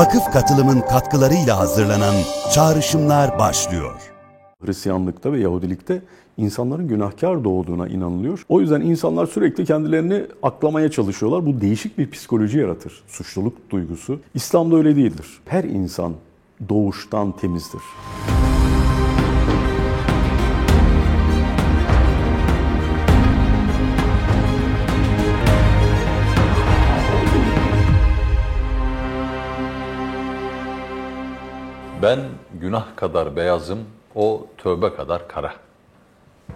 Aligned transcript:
vakıf 0.00 0.32
katılımın 0.32 0.80
katkılarıyla 0.80 1.58
hazırlanan 1.58 2.14
Çağrışımlar 2.54 3.38
başlıyor. 3.38 4.00
Hristiyanlıkta 4.64 5.32
ve 5.32 5.40
Yahudilikte 5.40 6.02
insanların 6.36 6.88
günahkar 6.88 7.44
doğduğuna 7.44 7.88
inanılıyor. 7.88 8.44
O 8.48 8.60
yüzden 8.60 8.80
insanlar 8.80 9.26
sürekli 9.26 9.64
kendilerini 9.64 10.22
aklamaya 10.42 10.90
çalışıyorlar. 10.90 11.46
Bu 11.46 11.60
değişik 11.60 11.98
bir 11.98 12.10
psikoloji 12.10 12.58
yaratır. 12.58 13.02
Suçluluk 13.08 13.70
duygusu. 13.70 14.20
İslam'da 14.34 14.76
öyle 14.76 14.96
değildir. 14.96 15.26
Her 15.46 15.64
insan 15.64 16.12
doğuştan 16.68 17.32
temizdir. 17.32 17.82
Ben 32.02 32.20
günah 32.60 32.96
kadar 32.96 33.36
beyazım, 33.36 33.84
o 34.14 34.46
tövbe 34.58 34.94
kadar 34.94 35.28
kara. 35.28 35.54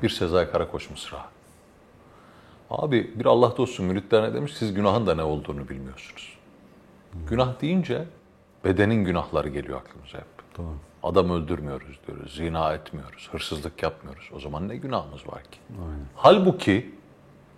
Bir 0.03 0.09
Sezai 0.09 0.51
Karakoç 0.51 0.91
mısra. 0.91 1.19
Abi 2.71 3.19
bir 3.19 3.27
Allah 3.27 3.57
dostu 3.57 3.83
müritlerine 3.83 4.35
demiş 4.35 4.53
siz 4.55 4.75
günahın 4.75 5.07
da 5.07 5.15
ne 5.15 5.23
olduğunu 5.23 5.69
bilmiyorsunuz. 5.69 6.39
Günah 7.29 7.61
deyince 7.61 8.05
bedenin 8.65 9.05
günahları 9.05 9.49
geliyor 9.49 9.81
aklımıza 9.81 10.19
hep. 10.19 10.25
Tamam. 10.55 10.75
Adam 11.03 11.31
öldürmüyoruz 11.31 11.99
diyoruz, 12.07 12.35
zina 12.37 12.75
etmiyoruz, 12.75 13.29
hırsızlık 13.33 13.83
yapmıyoruz. 13.83 14.31
O 14.37 14.41
zaman 14.41 14.69
ne 14.69 14.77
günahımız 14.77 15.29
var 15.29 15.43
ki? 15.43 15.59
Halbuki 16.17 16.95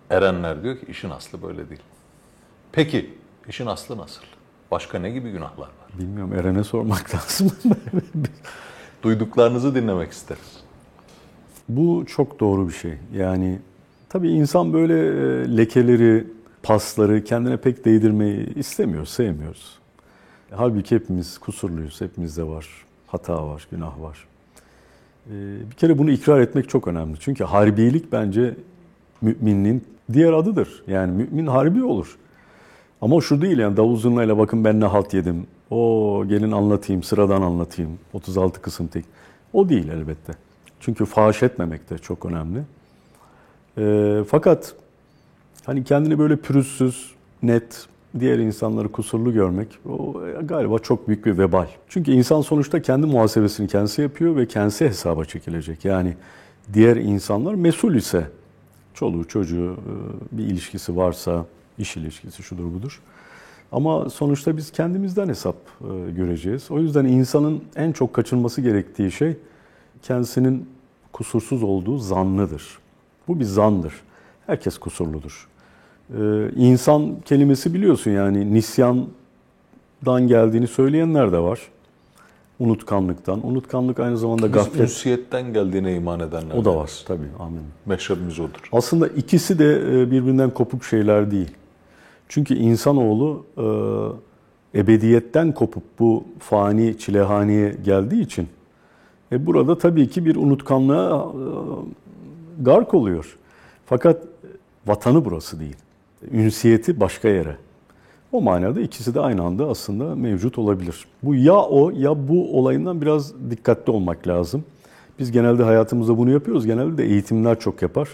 erenler 0.09 0.63
diyor 0.63 0.79
ki 0.79 0.85
işin 0.85 1.09
aslı 1.09 1.41
böyle 1.41 1.69
değil. 1.69 1.81
Peki 2.71 3.17
işin 3.47 3.65
aslı 3.65 3.97
nasıl? 3.97 4.21
Başka 4.71 4.99
ne 4.99 5.09
gibi 5.09 5.31
günahlar? 5.31 5.69
Bilmiyorum 5.93 6.33
Eren'e 6.33 6.63
sormak 6.63 7.15
lazım. 7.15 7.51
Duyduklarınızı 9.03 9.75
dinlemek 9.75 10.11
isteriz. 10.11 10.63
Bu 11.69 12.05
çok 12.07 12.39
doğru 12.39 12.67
bir 12.67 12.73
şey. 12.73 12.93
Yani 13.15 13.59
tabii 14.09 14.29
insan 14.29 14.73
böyle 14.73 14.93
e, 14.93 15.57
lekeleri, 15.57 16.27
pasları 16.63 17.23
kendine 17.23 17.57
pek 17.57 17.85
değdirmeyi 17.85 18.53
istemiyor, 18.55 19.05
sevmiyoruz. 19.05 19.79
Halbuki 20.51 20.95
hepimiz 20.95 21.37
kusurluyuz, 21.37 22.01
hepimizde 22.01 22.43
var. 22.47 22.67
Hata 23.07 23.47
var, 23.47 23.67
günah 23.71 24.01
var. 24.01 24.27
E, 25.27 25.31
Bir 25.71 25.75
kere 25.75 25.97
bunu 25.97 26.11
ikrar 26.11 26.39
etmek 26.39 26.69
çok 26.69 26.87
önemli. 26.87 27.17
Çünkü 27.19 27.43
harbilik 27.43 28.11
bence 28.11 28.55
müminin 29.21 29.83
diğer 30.13 30.33
adıdır. 30.33 30.83
Yani 30.87 31.11
mümin 31.11 31.47
harbi 31.47 31.83
olur. 31.83 32.17
Ama 33.01 33.15
o 33.15 33.21
şu 33.21 33.41
değil 33.41 33.57
yani 33.57 33.77
davul 33.77 33.97
zurnayla 33.97 34.37
bakın 34.37 34.63
ben 34.63 34.79
ne 34.79 34.85
halt 34.85 35.13
yedim. 35.13 35.47
O 35.71 36.23
gelin 36.29 36.51
anlatayım, 36.51 37.03
sıradan 37.03 37.41
anlatayım. 37.41 37.99
36 38.13 38.61
kısım 38.61 38.87
tek. 38.87 39.05
O 39.53 39.69
değil 39.69 39.87
elbette. 39.87 40.33
Çünkü 40.79 41.05
fahiş 41.05 41.43
etmemek 41.43 41.89
de 41.89 41.97
çok 41.97 42.25
önemli. 42.25 42.59
Ee, 43.77 44.23
fakat 44.29 44.75
hani 45.65 45.83
kendini 45.83 46.19
böyle 46.19 46.35
pürüzsüz, 46.35 47.11
net, 47.43 47.87
diğer 48.19 48.39
insanları 48.39 48.91
kusurlu 48.91 49.33
görmek 49.33 49.67
o 49.89 50.21
galiba 50.43 50.79
çok 50.79 51.07
büyük 51.07 51.25
bir 51.25 51.37
vebal. 51.37 51.67
Çünkü 51.89 52.11
insan 52.11 52.41
sonuçta 52.41 52.81
kendi 52.81 53.07
muhasebesini 53.07 53.67
kendisi 53.67 54.01
yapıyor 54.01 54.35
ve 54.35 54.47
kendisi 54.47 54.85
hesaba 54.85 55.25
çekilecek. 55.25 55.85
Yani 55.85 56.13
diğer 56.73 56.95
insanlar 56.95 57.53
mesul 57.53 57.95
ise, 57.95 58.27
çoluğu 58.93 59.27
çocuğu 59.27 59.73
e, 59.73 60.37
bir 60.37 60.43
ilişkisi 60.43 60.97
varsa, 60.97 61.45
iş 61.77 61.97
ilişkisi 61.97 62.43
şudur 62.43 62.73
budur. 62.73 63.01
Ama 63.71 64.09
sonuçta 64.09 64.57
biz 64.57 64.71
kendimizden 64.71 65.27
hesap 65.29 65.55
e, 65.81 66.11
göreceğiz. 66.11 66.71
O 66.71 66.79
yüzden 66.79 67.05
insanın 67.05 67.63
en 67.75 67.91
çok 67.91 68.13
kaçınması 68.13 68.61
gerektiği 68.61 69.11
şey 69.11 69.37
kendisinin 70.01 70.69
kusursuz 71.13 71.63
olduğu 71.63 71.97
zannıdır. 71.97 72.79
Bu 73.27 73.39
bir 73.39 73.45
zandır. 73.45 73.93
Herkes 74.47 74.77
kusurludur. 74.77 75.47
Ee, 76.13 76.49
insan 76.55 77.15
kelimesi 77.25 77.73
biliyorsun 77.73 78.11
yani 78.11 78.53
nisyandan 78.53 79.07
geldiğini 80.27 80.67
söyleyenler 80.67 81.31
de 81.31 81.39
var. 81.39 81.59
Unutkanlıktan. 82.59 83.47
Unutkanlık 83.47 83.99
aynı 83.99 84.17
zamanda 84.17 84.45
Biz 84.45 84.51
gaflet. 84.51 84.81
ünsiyetten 84.81 85.53
geldiğine 85.53 85.95
iman 85.95 86.19
edenler. 86.19 86.55
O 86.55 86.65
da 86.65 86.75
var 86.75 86.91
tabii. 87.07 87.27
Amin. 87.39 87.61
Meşrebimiz 87.85 88.39
odur. 88.39 88.69
Aslında 88.71 89.07
ikisi 89.07 89.59
de 89.59 89.75
e, 90.01 90.11
birbirinden 90.11 90.49
kopuk 90.49 90.83
şeyler 90.85 91.31
değil. 91.31 91.51
Çünkü 92.29 92.55
insanoğlu 92.55 93.45
e, 94.73 94.79
ebediyetten 94.79 95.51
kopup 95.51 95.83
bu 95.99 96.23
fani 96.39 96.97
çilehaneye 96.97 97.75
geldiği 97.85 98.21
için 98.21 98.47
e, 99.31 99.45
burada 99.45 99.77
tabii 99.77 100.09
ki 100.09 100.25
bir 100.25 100.35
unutkanlığa 100.35 101.25
e, 101.25 101.35
gark 102.63 102.93
oluyor. 102.93 103.37
Fakat 103.85 104.23
vatanı 104.85 105.25
burası 105.25 105.59
değil. 105.59 105.75
Ünsiyeti 106.31 106.99
başka 106.99 107.27
yere. 107.27 107.57
O 108.31 108.41
manada 108.41 108.81
ikisi 108.81 109.15
de 109.15 109.19
aynı 109.19 109.43
anda 109.43 109.67
aslında 109.69 110.15
mevcut 110.15 110.57
olabilir. 110.57 111.05
Bu 111.23 111.35
ya 111.35 111.55
o 111.55 111.91
ya 111.91 112.27
bu 112.27 112.59
olayından 112.59 113.01
biraz 113.01 113.33
dikkatli 113.49 113.91
olmak 113.91 114.27
lazım. 114.27 114.63
Biz 115.19 115.31
genelde 115.31 115.63
hayatımızda 115.63 116.17
bunu 116.17 116.31
yapıyoruz. 116.31 116.65
Genelde 116.65 116.97
de 116.97 117.05
eğitimler 117.05 117.59
çok 117.59 117.81
yapar. 117.81 118.09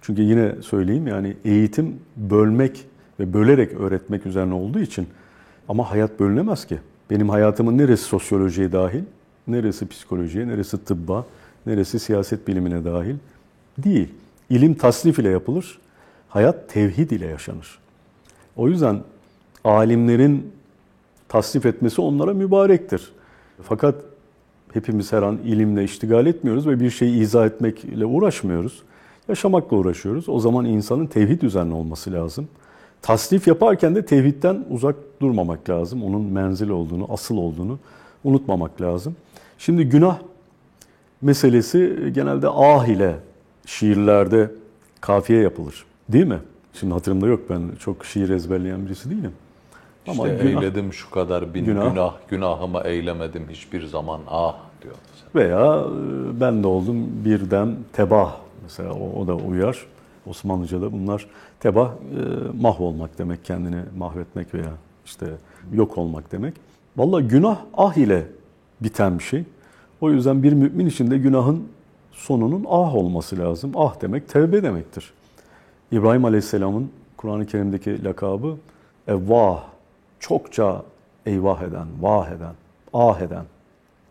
Çünkü 0.00 0.22
yine 0.22 0.52
söyleyeyim 0.62 1.06
yani 1.06 1.36
eğitim 1.44 1.96
bölmek 2.16 2.84
ve 3.20 3.32
bölerek 3.32 3.72
öğretmek 3.72 4.26
üzerine 4.26 4.54
olduğu 4.54 4.80
için 4.80 5.06
ama 5.68 5.90
hayat 5.90 6.20
bölünemez 6.20 6.66
ki. 6.66 6.78
Benim 7.10 7.28
hayatımın 7.28 7.78
neresi 7.78 8.04
sosyolojiye 8.04 8.72
dahil, 8.72 9.02
neresi 9.48 9.88
psikolojiye, 9.88 10.48
neresi 10.48 10.84
tıbba, 10.84 11.26
neresi 11.66 11.98
siyaset 11.98 12.48
bilimine 12.48 12.84
dahil 12.84 13.14
değil. 13.78 14.08
İlim 14.50 14.74
tasnif 14.74 15.18
ile 15.18 15.28
yapılır, 15.28 15.78
hayat 16.28 16.68
tevhid 16.68 17.10
ile 17.10 17.26
yaşanır. 17.26 17.78
O 18.56 18.68
yüzden 18.68 19.00
alimlerin 19.64 20.52
tasnif 21.28 21.66
etmesi 21.66 22.00
onlara 22.00 22.34
mübarektir. 22.34 23.12
Fakat 23.62 23.94
hepimiz 24.72 25.12
her 25.12 25.22
an 25.22 25.38
ilimle 25.44 25.84
iştigal 25.84 26.26
etmiyoruz 26.26 26.66
ve 26.66 26.80
bir 26.80 26.90
şeyi 26.90 27.20
izah 27.20 27.46
etmekle 27.46 28.06
uğraşmıyoruz. 28.06 28.82
Yaşamakla 29.28 29.76
uğraşıyoruz. 29.76 30.28
O 30.28 30.40
zaman 30.40 30.64
insanın 30.64 31.06
tevhid 31.06 31.42
üzerine 31.42 31.74
olması 31.74 32.12
lazım. 32.12 32.48
Tasnif 33.02 33.48
yaparken 33.48 33.94
de 33.94 34.04
tevhidden 34.06 34.64
uzak 34.70 34.96
durmamak 35.20 35.70
lazım. 35.70 36.04
Onun 36.04 36.22
menzil 36.22 36.68
olduğunu, 36.68 37.06
asıl 37.12 37.36
olduğunu 37.36 37.78
unutmamak 38.24 38.80
lazım. 38.80 39.16
Şimdi 39.58 39.84
günah 39.88 40.18
meselesi 41.22 42.10
genelde 42.14 42.48
ah 42.48 42.86
ile 42.86 43.14
şiirlerde 43.66 44.50
kafiye 45.00 45.40
yapılır. 45.42 45.84
Değil 46.08 46.26
mi? 46.26 46.38
Şimdi 46.74 46.92
hatırımda 46.92 47.26
yok 47.26 47.40
ben 47.50 47.62
çok 47.80 48.04
şiir 48.04 48.28
ezberleyen 48.30 48.86
birisi 48.86 49.10
değilim. 49.10 49.32
İşte 50.06 50.22
günah- 50.22 50.46
eyledim 50.48 50.92
şu 50.92 51.10
kadar 51.10 51.54
bin 51.54 51.64
Günah. 51.64 51.90
günah. 51.90 52.14
günahımı 52.28 52.80
eylemedim 52.84 53.42
hiçbir 53.50 53.86
zaman 53.86 54.20
ah 54.28 54.56
diyor. 54.82 54.94
Veya 55.34 55.76
e, 55.76 56.40
ben 56.40 56.62
de 56.62 56.66
oldum 56.66 57.06
bir 57.24 57.50
dem 57.50 57.76
tebah 57.92 58.36
mesela 58.62 58.92
o, 58.92 59.20
o 59.20 59.26
da 59.26 59.34
uyar. 59.34 59.86
Osmanlıca'da 60.28 60.92
bunlar 60.92 61.26
tebah 61.60 61.90
e, 61.90 61.92
mahvolmak 62.60 63.18
demek, 63.18 63.44
kendini 63.44 63.80
mahvetmek 63.98 64.54
veya 64.54 64.72
işte 65.04 65.26
yok 65.72 65.98
olmak 65.98 66.32
demek. 66.32 66.54
Vallahi 66.96 67.28
günah 67.28 67.58
ah 67.76 67.96
ile 67.96 68.26
biten 68.80 69.18
bir 69.18 69.24
şey. 69.24 69.44
O 70.00 70.10
yüzden 70.10 70.42
bir 70.42 70.52
mümin 70.52 70.86
için 70.86 71.10
de 71.10 71.18
günahın 71.18 71.64
sonunun 72.12 72.64
ah 72.68 72.94
olması 72.94 73.38
lazım. 73.38 73.72
Ah 73.76 74.00
demek 74.00 74.28
tevbe 74.28 74.62
demektir. 74.62 75.12
İbrahim 75.92 76.24
Aleyhisselam'ın 76.24 76.90
Kur'an-ı 77.16 77.46
Kerim'deki 77.46 78.04
lakabı 78.04 78.56
evvah, 79.08 79.64
çokça 80.20 80.82
eyvah 81.26 81.62
eden, 81.62 81.86
vah 82.00 82.30
eden, 82.30 82.54
ah 82.92 83.20
eden 83.20 83.44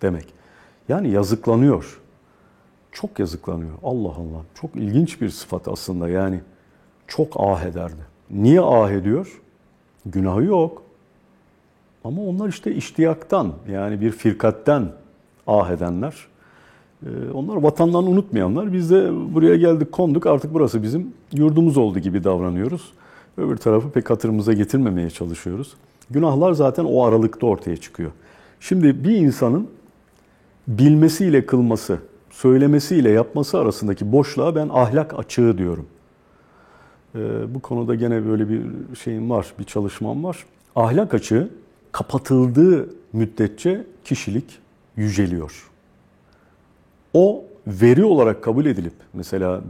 demek. 0.02 0.26
Yani 0.90 1.10
yazıklanıyor. 1.10 2.00
Çok 3.02 3.20
yazıklanıyor. 3.20 3.72
Allah 3.84 4.10
Allah. 4.10 4.42
Çok 4.62 4.76
ilginç 4.76 5.22
bir 5.22 5.30
sıfat 5.30 5.68
aslında 5.68 6.10
yani. 6.10 6.40
Çok 7.08 7.28
ah 7.36 7.64
ederdi. 7.64 8.02
Niye 8.32 8.62
ah 8.62 8.92
ediyor? 8.92 9.42
Günahı 10.06 10.44
yok. 10.44 10.84
Ama 12.04 12.22
onlar 12.22 12.50
işte 12.50 12.76
iştiyaktan 12.76 13.54
yani 13.72 14.02
bir 14.02 14.12
firkatten 14.12 14.92
ah 15.48 15.72
edenler. 15.72 16.28
Ee, 17.04 17.08
Onlar 17.34 17.56
vatanlarını 17.56 18.10
unutmayanlar. 18.10 18.74
Biz 18.74 18.92
de 18.92 19.34
buraya 19.34 19.56
geldik 19.56 19.92
konduk 19.92 20.26
artık 20.26 20.54
burası 20.54 20.84
bizim 20.84 21.14
yurdumuz 21.34 21.78
oldu 21.78 22.00
gibi 22.00 22.24
davranıyoruz. 22.24 22.94
Öbür 23.38 23.58
tarafı 23.58 23.92
pek 23.92 24.10
hatırımıza 24.10 24.54
getirmemeye 24.54 25.10
çalışıyoruz. 25.10 25.74
Günahlar 26.10 26.54
zaten 26.54 26.86
o 26.86 27.04
aralıkta 27.04 27.48
ortaya 27.48 27.78
çıkıyor. 27.78 28.12
Şimdi 28.60 29.04
bir 29.04 29.16
insanın 29.16 29.68
bilmesiyle 30.68 31.46
kılması, 31.46 32.00
söylemesiyle 32.38 33.10
yapması 33.10 33.58
arasındaki 33.58 34.12
boşluğa 34.12 34.56
ben 34.56 34.70
ahlak 34.70 35.20
açığı 35.20 35.58
diyorum. 35.58 35.86
Ee, 37.16 37.20
bu 37.56 37.60
konuda 37.60 37.96
gene 37.96 38.26
böyle 38.26 38.50
bir 38.50 38.62
şeyim 39.00 39.30
var, 39.30 39.54
bir 39.60 39.64
çalışmam 39.64 40.24
var. 40.24 40.46
Ahlak 40.76 41.14
açığı 41.14 41.50
kapatıldığı 41.92 42.90
müddetçe 43.14 43.84
kişilik 44.04 44.60
yüceliyor. 44.96 45.70
O 47.14 47.44
veri 47.68 48.04
olarak 48.04 48.44
kabul 48.44 48.66
edilip 48.66 48.94
mesela 49.14 49.62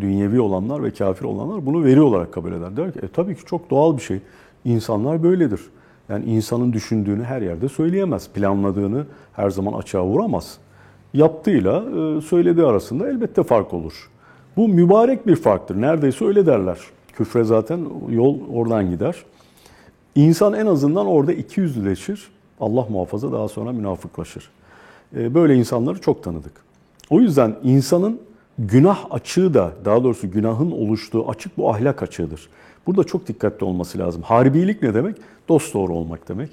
dünyevi 0.00 0.40
olanlar 0.40 0.82
ve 0.82 0.90
kafir 0.90 1.24
olanlar 1.24 1.66
bunu 1.66 1.84
veri 1.84 2.00
olarak 2.00 2.32
kabul 2.32 2.52
eder. 2.52 2.76
Der 2.76 2.92
ki 2.92 2.98
e, 2.98 3.08
tabii 3.08 3.36
ki 3.36 3.44
çok 3.44 3.70
doğal 3.70 3.96
bir 3.96 4.02
şey. 4.02 4.20
İnsanlar 4.64 5.22
böyledir. 5.22 5.60
Yani 6.08 6.24
insanın 6.24 6.72
düşündüğünü 6.72 7.24
her 7.24 7.42
yerde 7.42 7.68
söyleyemez. 7.68 8.28
Planladığını 8.28 9.06
her 9.32 9.50
zaman 9.50 9.72
açığa 9.72 10.04
vuramaz. 10.04 10.58
Yaptığıyla 11.14 11.84
e, 11.84 12.20
söylediği 12.20 12.66
arasında 12.66 13.08
elbette 13.08 13.42
fark 13.42 13.74
olur. 13.74 14.10
Bu 14.56 14.68
mübarek 14.68 15.26
bir 15.26 15.36
farktır. 15.36 15.80
Neredeyse 15.80 16.24
öyle 16.24 16.46
derler. 16.46 16.78
Küfre 17.12 17.44
zaten 17.44 17.86
yol 18.08 18.38
oradan 18.52 18.90
gider. 18.90 19.16
İnsan 20.14 20.52
en 20.52 20.66
azından 20.66 21.06
orada 21.06 21.32
iki 21.32 21.60
yüzlüleşir. 21.60 22.28
Allah 22.60 22.86
muhafaza 22.90 23.32
daha 23.32 23.48
sonra 23.48 23.72
münafıklaşır. 23.72 24.50
E, 25.16 25.34
böyle 25.34 25.54
insanları 25.54 26.00
çok 26.00 26.22
tanıdık. 26.22 26.52
O 27.10 27.20
yüzden 27.20 27.56
insanın 27.62 28.20
günah 28.58 29.04
açığı 29.10 29.54
da 29.54 29.72
daha 29.84 30.04
doğrusu 30.04 30.30
günahın 30.30 30.70
oluştuğu 30.70 31.28
açık 31.28 31.58
bu 31.58 31.70
ahlak 31.70 32.02
açığıdır. 32.02 32.48
Burada 32.86 33.04
çok 33.04 33.28
dikkatli 33.28 33.64
olması 33.64 33.98
lazım. 33.98 34.22
Harbilik 34.22 34.82
ne 34.82 34.94
demek? 34.94 35.16
Dost 35.48 35.74
doğru 35.74 35.94
olmak 35.94 36.28
demek. 36.28 36.50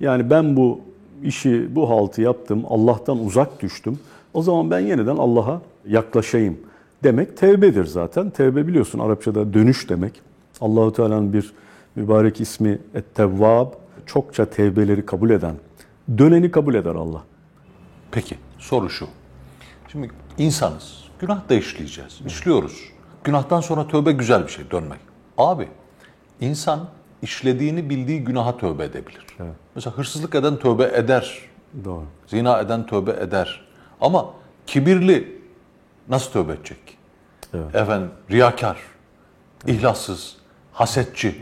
Yani 0.00 0.30
ben 0.30 0.56
bu 0.56 0.80
işi, 1.24 1.74
bu 1.74 1.90
haltı 1.90 2.22
yaptım, 2.22 2.64
Allah'tan 2.68 3.18
uzak 3.18 3.62
düştüm. 3.62 3.98
O 4.34 4.42
zaman 4.42 4.70
ben 4.70 4.78
yeniden 4.78 5.16
Allah'a 5.16 5.60
yaklaşayım 5.86 6.58
demek 7.04 7.36
tevbedir 7.36 7.84
zaten. 7.84 8.30
Tevbe 8.30 8.66
biliyorsun 8.66 8.98
Arapçada 8.98 9.54
dönüş 9.54 9.88
demek. 9.88 10.20
Allahu 10.60 10.92
Teala'nın 10.92 11.32
bir 11.32 11.52
mübarek 11.96 12.40
ismi 12.40 12.78
Et-Tevvab, 12.94 13.72
çokça 14.06 14.44
tevbeleri 14.44 15.06
kabul 15.06 15.30
eden, 15.30 15.54
döneni 16.18 16.50
kabul 16.50 16.74
eder 16.74 16.94
Allah. 16.94 17.22
Peki 18.10 18.38
soru 18.58 18.90
şu. 18.90 19.06
Şimdi 19.92 20.10
insanız. 20.38 21.04
Günah 21.20 21.48
da 21.48 21.54
işleyeceğiz. 21.54 22.20
İşliyoruz. 22.26 22.92
Günahtan 23.24 23.60
sonra 23.60 23.88
tövbe 23.88 24.12
güzel 24.12 24.42
bir 24.42 24.52
şey 24.52 24.70
dönmek. 24.70 25.00
Abi 25.38 25.68
insan 26.40 26.88
işlediğini 27.24 27.90
bildiği 27.90 28.24
günaha 28.24 28.56
tövbe 28.56 28.84
edebilir. 28.84 29.26
Mesela 29.74 29.98
hırsızlık 29.98 30.34
eden 30.34 30.56
tövbe 30.56 30.84
eder. 30.94 31.38
Doğru. 31.84 32.04
Zina 32.26 32.60
eden 32.60 32.86
tövbe 32.86 33.10
eder. 33.10 33.64
Ama 34.00 34.26
kibirli 34.66 35.38
nasıl 36.08 36.32
tövbe 36.32 36.52
edecek? 36.52 36.78
Evet. 37.54 37.74
Efendim 37.74 38.10
riyakar, 38.30 38.76
ihlassız, 39.66 40.36
hasetçi, 40.72 41.34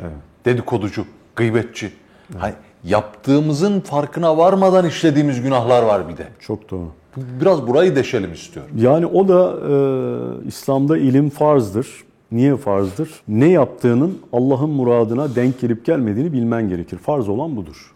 dedikoducu, 0.44 1.06
gıybetçi. 1.37 1.93
Hani 2.38 2.55
yaptığımızın 2.85 3.81
farkına 3.81 4.37
varmadan 4.37 4.87
işlediğimiz 4.87 5.43
günahlar 5.43 5.82
var 5.82 6.08
bir 6.08 6.17
de. 6.17 6.28
Çok 6.40 6.70
doğru. 6.70 6.88
Biraz 7.17 7.67
burayı 7.67 7.96
deşelim 7.96 8.32
istiyorum. 8.32 8.73
Yani 8.76 9.06
o 9.06 9.28
da 9.28 9.55
e, 9.70 10.49
İslam'da 10.49 10.99
ilim 10.99 11.31
farzdır. 11.31 12.05
Niye 12.32 12.56
farzdır? 12.56 13.23
Ne 13.29 13.49
yaptığının 13.49 14.19
Allah'ın 14.32 14.70
muradına 14.70 15.34
denk 15.34 15.61
gelip 15.61 15.84
gelmediğini 15.84 16.32
bilmen 16.32 16.69
gerekir. 16.69 16.99
Farz 16.99 17.29
olan 17.29 17.56
budur. 17.56 17.94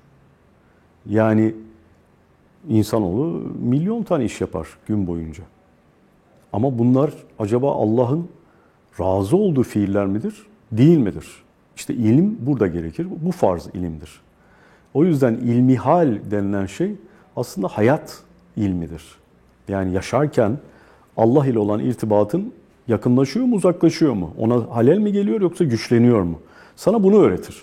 Yani 1.07 1.55
insanoğlu 2.69 3.43
milyon 3.63 4.03
tane 4.03 4.25
iş 4.25 4.41
yapar 4.41 4.69
gün 4.87 5.07
boyunca. 5.07 5.45
Ama 6.53 6.79
bunlar 6.79 7.13
acaba 7.39 7.73
Allah'ın 7.73 8.29
razı 9.01 9.37
olduğu 9.37 9.63
fiiller 9.63 10.07
midir, 10.07 10.47
değil 10.73 10.99
midir? 10.99 11.27
İşte 11.77 11.95
ilim 11.95 12.39
burada 12.41 12.67
gerekir. 12.67 13.07
Bu 13.23 13.33
farz 13.33 13.67
ilimdir. 13.75 14.21
O 14.95 15.05
yüzden 15.05 15.35
ilmihal 15.35 16.19
denilen 16.31 16.67
şey 16.67 16.95
aslında 17.37 17.69
hayat 17.69 18.23
ilmidir. 18.57 19.03
Yani 19.69 19.93
yaşarken 19.93 20.59
Allah 21.17 21.47
ile 21.47 21.59
olan 21.59 21.81
irtibatın 21.81 22.53
yakınlaşıyor 22.89 23.47
mu, 23.47 23.57
uzaklaşıyor 23.57 24.13
mu? 24.13 24.31
Ona 24.39 24.77
halel 24.77 24.99
mi 24.99 25.13
geliyor 25.13 25.41
yoksa 25.41 25.65
güçleniyor 25.65 26.23
mu? 26.23 26.39
Sana 26.77 27.03
bunu 27.03 27.21
öğretir. 27.23 27.63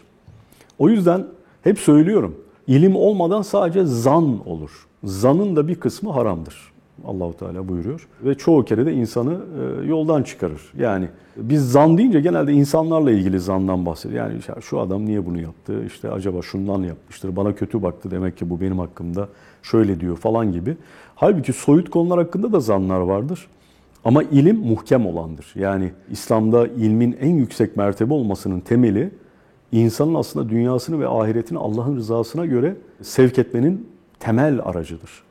O 0.79 0.89
yüzden 0.89 1.25
hep 1.61 1.79
söylüyorum. 1.79 2.35
İlim 2.67 2.95
olmadan 2.95 3.41
sadece 3.41 3.85
zan 3.85 4.47
olur. 4.47 4.87
Zanın 5.03 5.55
da 5.55 5.67
bir 5.67 5.75
kısmı 5.75 6.11
haramdır. 6.11 6.73
Allahu 7.05 7.37
Teala 7.37 7.67
buyuruyor 7.67 8.07
ve 8.23 8.35
çoğu 8.35 8.65
kere 8.65 8.85
de 8.85 8.93
insanı 8.93 9.33
e, 9.33 9.87
yoldan 9.87 10.23
çıkarır. 10.23 10.61
Yani 10.77 11.07
biz 11.37 11.71
zan 11.71 11.97
deyince 11.97 12.21
genelde 12.21 12.53
insanlarla 12.53 13.11
ilgili 13.11 13.39
zandan 13.39 13.85
bahsediyor. 13.85 14.29
Yani 14.29 14.41
şu 14.61 14.79
adam 14.79 15.05
niye 15.05 15.25
bunu 15.25 15.41
yaptı? 15.41 15.85
İşte 15.85 16.11
acaba 16.11 16.41
şundan 16.41 16.83
yapmıştır. 16.83 17.35
Bana 17.35 17.55
kötü 17.55 17.83
baktı 17.83 18.11
demek 18.11 18.37
ki 18.37 18.49
bu 18.49 18.61
benim 18.61 18.79
hakkımda 18.79 19.27
şöyle 19.63 19.99
diyor 19.99 20.17
falan 20.17 20.51
gibi. 20.51 20.77
Halbuki 21.15 21.53
soyut 21.53 21.89
konular 21.89 22.19
hakkında 22.19 22.51
da 22.51 22.59
zanlar 22.59 22.99
vardır. 22.99 23.47
Ama 24.05 24.23
ilim 24.23 24.57
muhkem 24.57 25.05
olandır. 25.05 25.51
Yani 25.55 25.91
İslam'da 26.11 26.67
ilmin 26.67 27.17
en 27.21 27.35
yüksek 27.35 27.77
mertebe 27.77 28.13
olmasının 28.13 28.59
temeli 28.59 29.11
insanın 29.71 30.13
aslında 30.13 30.49
dünyasını 30.49 30.99
ve 30.99 31.07
ahiretini 31.07 31.59
Allah'ın 31.59 31.95
rızasına 31.95 32.45
göre 32.45 32.75
sevk 33.01 33.39
etmenin 33.39 33.87
temel 34.19 34.59
aracıdır. 34.63 35.23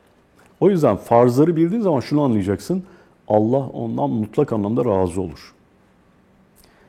O 0.59 0.69
yüzden 0.69 0.95
farzları 0.95 1.55
bildiğin 1.55 1.81
zaman 1.81 1.99
şunu 1.99 2.21
anlayacaksın. 2.21 2.83
Allah 3.27 3.67
ondan 3.67 4.09
mutlak 4.09 4.53
anlamda 4.53 4.85
razı 4.85 5.21
olur. 5.21 5.53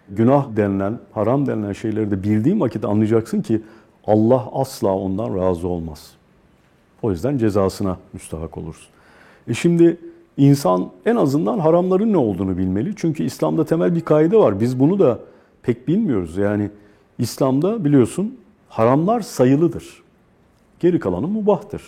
Günah 0.09 0.57
denilen, 0.57 0.99
haram 1.13 1.47
denilen 1.47 1.73
şeyleri 1.73 2.11
de 2.11 2.23
bildiğin 2.23 2.61
vakit 2.61 2.85
anlayacaksın 2.85 3.43
ki 3.43 3.63
Allah 4.07 4.49
asla 4.53 4.95
ondan 4.95 5.37
razı 5.37 5.69
olmaz. 5.69 6.13
O 7.03 7.11
yüzden 7.11 7.39
cezasına 7.39 7.99
müstahak 8.13 8.59
olursun. 8.59 8.89
E 9.49 9.55
şimdi 9.55 9.99
insan 10.37 10.91
en 11.07 11.17
azından 11.17 11.59
haramların 11.59 12.13
ne 12.13 12.17
olduğunu 12.17 12.59
bilmeli. 12.59 12.93
Çünkü 12.97 13.25
İslam'da 13.25 13.65
temel 13.65 13.95
bir 13.95 14.01
kaide 14.01 14.37
var. 14.37 14.61
Biz 14.61 14.81
bunu 14.81 14.99
da 14.99 15.19
pek 15.63 15.89
bilmiyoruz. 15.89 16.37
Yani 16.37 16.71
İslam'da 17.19 17.85
biliyorsun 17.85 18.39
haramlar 18.69 19.21
sayılıdır. 19.21 20.03
Geri 20.81 20.99
kalanı 20.99 21.29
mubahtır. 21.29 21.83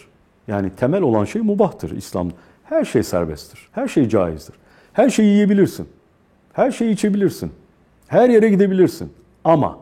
Yani 0.48 0.70
temel 0.76 1.02
olan 1.02 1.24
şey 1.24 1.42
mubahtır 1.42 1.90
İslam'da. 1.90 2.34
Her 2.64 2.84
şey 2.84 3.02
serbesttir. 3.02 3.68
Her 3.72 3.88
şey 3.88 4.08
caizdir. 4.08 4.54
Her 4.92 5.10
şeyi 5.10 5.28
yiyebilirsin. 5.28 5.88
Her 6.52 6.70
şeyi 6.70 6.92
içebilirsin. 6.92 7.52
Her 8.08 8.28
yere 8.28 8.48
gidebilirsin. 8.48 9.12
Ama 9.44 9.78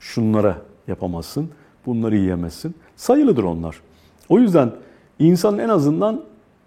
şunlara 0.00 0.56
yapamazsın, 0.88 1.50
bunları 1.86 2.16
yiyemezsin. 2.16 2.74
Sayılıdır 2.96 3.44
onlar. 3.44 3.80
O 4.28 4.38
yüzden 4.38 4.72
insan 5.18 5.58
en 5.58 5.68
azından 5.68 6.22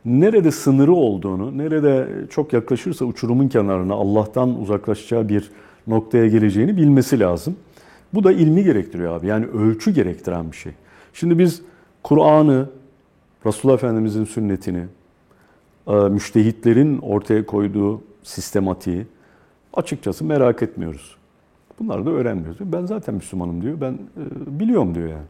nerede 0.06 0.52
sınırı 0.52 0.94
olduğunu, 0.94 1.58
nerede 1.58 2.08
çok 2.30 2.54
yaklaşırsa 2.54 3.06
uçurumun 3.06 3.48
kenarına 3.48 3.94
Allah'tan 3.94 4.62
uzaklaşacağı 4.62 5.30
bir 5.30 5.52
noktaya 5.88 6.28
geleceğini 6.28 6.78
bilmesi 6.78 7.20
lazım. 7.20 7.56
Bu 8.14 8.24
da 8.24 8.32
ilmi 8.32 8.64
gerektiriyor 8.64 9.20
abi. 9.20 9.28
Yani 9.28 9.46
ölçü 9.46 9.92
gerektiren 9.92 10.52
bir 10.52 10.58
şey. 10.58 10.72
Şimdi 11.14 11.40
biz 11.40 11.62
Kur'an'ı, 12.04 12.70
Resulullah 13.46 13.78
Efendimizin 13.78 14.26
sünnetini, 14.26 14.84
e, 15.88 15.94
müştehitlerin 15.94 16.98
ortaya 16.98 17.46
koyduğu 17.46 18.02
sistematiği 18.24 19.06
açıkçası 19.74 20.26
merak 20.26 20.64
etmiyoruz. 20.64 21.16
Bunları 21.80 22.06
da 22.06 22.10
öğrenmiyoruz. 22.10 22.58
Ben 22.62 22.86
zaten 22.86 23.16
Müslümanım 23.16 23.62
diyor. 23.62 23.82
Ben 23.82 23.94
e, 23.94 24.60
biliyorum 24.60 24.96
diyor 24.96 25.08
yani. 25.08 25.26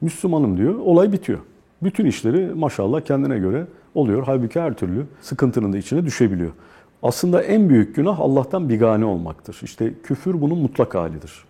Müslümanım 0.00 0.56
diyor. 0.56 0.74
Olay 0.74 1.12
bitiyor. 1.12 1.38
Bütün 1.84 2.06
işleri 2.06 2.54
maşallah 2.54 3.00
kendine 3.00 3.38
göre 3.38 3.66
oluyor. 3.94 4.22
Halbuki 4.26 4.60
her 4.60 4.74
türlü 4.74 5.06
sıkıntının 5.20 5.72
da 5.72 5.78
içine 5.78 6.04
düşebiliyor. 6.04 6.52
Aslında 7.02 7.42
en 7.42 7.68
büyük 7.68 7.96
günah 7.96 8.20
Allah'tan 8.20 8.68
bigane 8.68 9.04
olmaktır. 9.04 9.60
İşte 9.62 9.94
küfür 10.02 10.40
bunun 10.40 10.58
mutlak 10.58 10.94
halidir. 10.94 11.44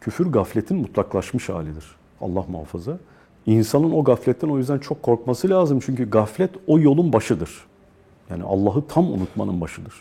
Küfür 0.00 0.26
gafletin 0.26 0.76
mutlaklaşmış 0.76 1.48
halidir. 1.48 1.84
Allah 2.20 2.44
muhafaza. 2.48 2.98
İnsanın 3.46 3.92
o 3.92 4.04
gafletten 4.04 4.48
o 4.48 4.58
yüzden 4.58 4.78
çok 4.78 5.02
korkması 5.02 5.50
lazım. 5.50 5.80
Çünkü 5.80 6.10
gaflet 6.10 6.50
o 6.66 6.78
yolun 6.78 7.12
başıdır. 7.12 7.50
Yani 8.30 8.42
Allah'ı 8.42 8.86
tam 8.88 9.12
unutmanın 9.12 9.60
başıdır. 9.60 9.94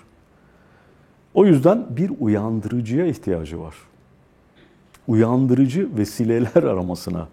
O 1.34 1.46
yüzden 1.46 1.86
bir 1.90 2.12
uyandırıcıya 2.20 3.06
ihtiyacı 3.06 3.60
var. 3.60 3.76
Uyandırıcı 5.08 5.98
vesileler 5.98 6.64
aramasına, 6.64 7.28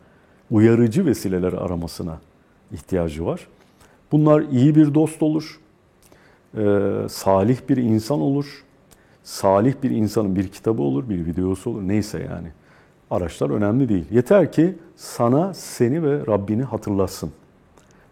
uyarıcı 0.51 1.07
vesileler 1.07 1.53
aramasına 1.53 2.21
ihtiyacı 2.73 3.27
var. 3.27 3.49
Bunlar 4.13 4.41
iyi 4.41 4.75
bir 4.75 4.95
dost 4.95 5.23
olur, 5.23 5.61
e, 6.59 6.93
salih 7.09 7.57
bir 7.69 7.77
insan 7.77 8.21
olur, 8.21 8.65
salih 9.23 9.75
bir 9.83 9.91
insanın 9.91 10.37
bir 10.37 10.49
kitabı 10.49 10.83
olur, 10.83 11.09
bir 11.09 11.27
videosu 11.27 11.71
olur, 11.71 11.83
neyse 11.83 12.27
yani. 12.31 12.49
Araçlar 13.11 13.51
önemli 13.51 13.89
değil. 13.89 14.05
Yeter 14.11 14.53
ki 14.53 14.75
sana 14.97 15.55
seni 15.55 16.03
ve 16.03 16.27
Rabbini 16.27 16.63
hatırlasın. 16.63 17.31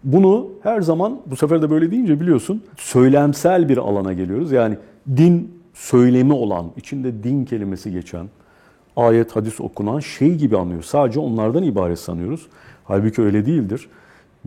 Bunu 0.04 0.48
her 0.62 0.80
zaman 0.80 1.20
bu 1.26 1.36
sefer 1.36 1.62
de 1.62 1.70
böyle 1.70 1.90
deyince 1.90 2.20
biliyorsun 2.20 2.62
söylemsel 2.76 3.68
bir 3.68 3.78
alana 3.78 4.12
geliyoruz. 4.12 4.52
Yani 4.52 4.76
din 5.16 5.62
söylemi 5.74 6.32
olan, 6.32 6.66
içinde 6.76 7.22
din 7.22 7.44
kelimesi 7.44 7.92
geçen, 7.92 8.28
ayet, 8.96 9.36
hadis 9.36 9.60
okunan 9.60 10.00
şey 10.00 10.34
gibi 10.34 10.56
anlıyor. 10.56 10.82
Sadece 10.82 11.20
onlardan 11.20 11.62
ibaret 11.62 11.98
sanıyoruz. 11.98 12.46
Halbuki 12.84 13.22
öyle 13.22 13.46
değildir. 13.46 13.88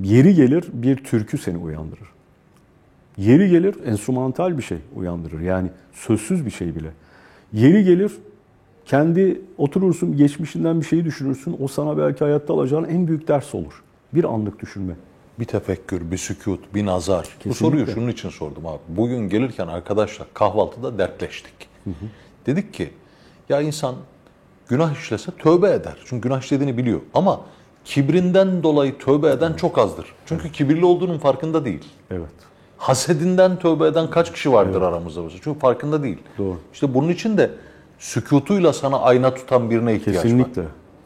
Yeri 0.04 0.36
gelir 0.36 0.66
bir 0.74 0.96
türkü 1.04 1.38
seni 1.38 1.58
uyandırır. 1.58 2.08
Yeri 3.18 3.50
gelir 3.50 3.76
enstrümantal 3.86 4.58
bir 4.58 4.64
şey 4.64 4.78
uyandırır. 4.96 5.42
Yani 5.42 5.70
sözsüz 5.94 6.46
bir 6.46 6.52
şey 6.52 6.76
bile. 6.76 6.90
Yeri 7.54 7.84
gelir 7.84 8.12
kendi 8.86 9.42
oturursun 9.58 10.18
geçmişinden 10.18 10.82
bir 10.82 10.86
şeyi 10.86 11.06
düşünürsün. 11.06 11.58
O 11.62 11.68
sana 11.68 11.98
belki 11.98 12.24
hayatta 12.24 12.54
alacağın 12.54 12.84
en 12.84 13.08
büyük 13.08 13.28
ders 13.28 13.56
olur. 13.56 13.84
Bir 14.14 14.24
anlık 14.24 14.62
düşünme. 14.62 14.94
Bir 15.40 15.46
tefekkür, 15.46 16.12
bir 16.12 16.18
sükut, 16.18 16.74
bir 16.74 16.86
nazar. 16.86 17.24
Bu 17.24 17.44
Kesinlikle. 17.44 17.54
soruyu 17.54 17.88
şunun 17.88 18.08
için 18.08 18.30
sordum 18.30 18.66
abi. 18.66 18.80
Bugün 18.88 19.30
gelirken 19.30 19.68
arkadaşlar 19.68 20.28
kahvaltıda 20.34 20.98
dertleştik. 20.98 21.54
Dedik 22.46 22.74
ki 22.74 22.90
ya 23.50 23.62
insan 23.62 23.96
günah 24.70 24.94
işlese 24.94 25.32
tövbe 25.32 25.70
eder. 25.72 25.96
Çünkü 26.06 26.28
günah 26.28 26.42
işlediğini 26.42 26.78
biliyor. 26.78 27.00
Ama 27.14 27.42
kibrinden 27.86 28.64
dolayı 28.64 28.98
tövbe 28.98 29.30
eden 29.30 29.54
çok 29.54 29.78
azdır. 29.78 30.06
Çünkü 30.26 30.52
kibirli 30.52 30.86
olduğunun 30.86 31.18
farkında 31.18 31.66
değil. 31.66 31.84
Evet. 32.12 32.30
Hasedinden 32.78 33.60
tövbe 33.60 33.88
eden 33.88 34.10
kaç 34.10 34.34
kişi 34.34 34.54
vardır 34.54 34.82
aramızda? 34.82 35.22
mesela? 35.22 35.42
Çünkü 35.44 35.60
farkında 35.60 36.04
değil. 36.04 36.18
Doğru. 36.38 36.58
İşte 36.74 36.94
bunun 36.94 37.10
için 37.10 37.38
de 37.38 37.52
sükutuyla 38.00 38.74
sana 38.74 39.00
ayna 39.00 39.34
tutan 39.34 39.70
birine 39.70 39.96
ihtiyaç 39.96 40.18
var. 40.18 40.24
Kesinlikle. 40.24 40.64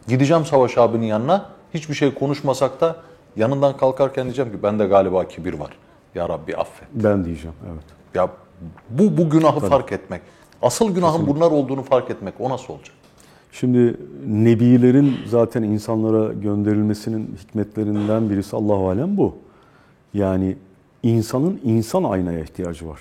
Gideceğim 0.07 0.45
Savaş 0.45 0.77
abinin 0.77 1.05
yanına. 1.05 1.45
Hiçbir 1.73 1.93
şey 1.93 2.13
konuşmasak 2.13 2.81
da 2.81 2.95
yanından 3.35 3.77
kalkarken 3.77 4.23
diyeceğim 4.23 4.51
ki 4.51 4.63
bende 4.63 4.85
galiba 4.85 5.27
kibir 5.27 5.53
var. 5.53 5.69
Ya 6.15 6.29
Rabbi 6.29 6.57
affet. 6.57 6.87
Ben 6.93 7.25
diyeceğim. 7.25 7.55
Evet. 7.73 7.83
Ya 8.15 8.29
bu 8.89 9.17
bu 9.17 9.29
günahı 9.29 9.59
fark 9.59 9.91
etmek. 9.91 10.21
Asıl 10.61 10.95
günahın 10.95 11.27
bunlar 11.27 11.51
olduğunu 11.51 11.83
fark 11.83 12.11
etmek 12.11 12.33
o 12.39 12.49
nasıl 12.49 12.73
olacak? 12.73 12.95
Şimdi 13.51 13.97
nebilerin 14.27 15.15
zaten 15.27 15.63
insanlara 15.63 16.33
gönderilmesinin 16.33 17.35
hikmetlerinden 17.43 18.29
birisi 18.29 18.55
Allahu 18.55 18.89
alem 18.89 19.17
bu. 19.17 19.35
Yani 20.13 20.55
insanın 21.03 21.59
insan 21.63 22.03
aynaya 22.03 22.39
ihtiyacı 22.39 22.87
var. 22.87 22.99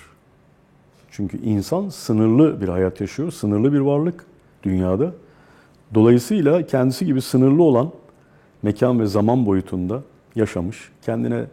Çünkü 1.11 1.41
insan 1.41 1.89
sınırlı 1.89 2.61
bir 2.61 2.67
hayat 2.67 3.01
yaşıyor, 3.01 3.31
sınırlı 3.31 3.73
bir 3.73 3.79
varlık 3.79 4.25
dünyada. 4.63 5.11
Dolayısıyla 5.93 6.65
kendisi 6.65 7.05
gibi 7.05 7.21
sınırlı 7.21 7.63
olan 7.63 7.91
mekan 8.63 8.99
ve 8.99 9.05
zaman 9.05 9.45
boyutunda 9.45 10.03
yaşamış, 10.35 10.91
kendine 11.01 11.45